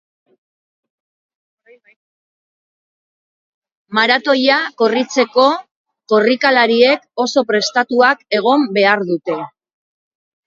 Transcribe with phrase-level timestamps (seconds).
[3.97, 5.47] Maratoia korritzeko,
[6.13, 9.37] korrikalariek oso prestatuak egon behar dute.